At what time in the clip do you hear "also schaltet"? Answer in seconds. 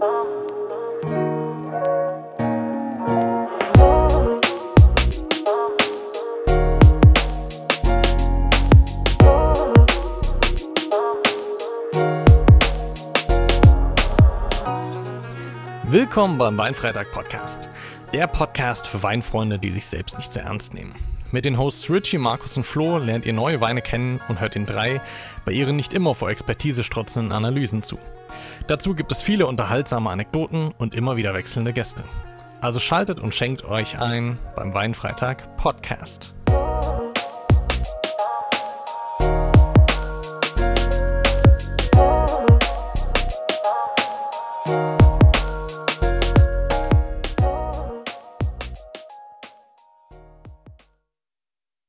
32.60-33.20